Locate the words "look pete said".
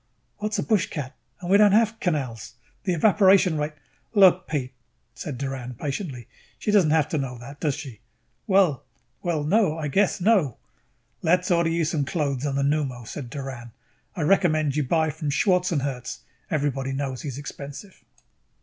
4.15-5.37